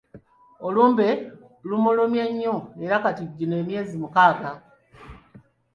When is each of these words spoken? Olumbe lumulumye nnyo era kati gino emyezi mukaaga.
Olumbe 0.67 1.07
lumulumye 1.67 2.23
nnyo 2.29 2.55
era 2.85 2.95
kati 3.03 3.23
gino 3.37 3.55
emyezi 3.61 3.95
mukaaga. 4.01 4.51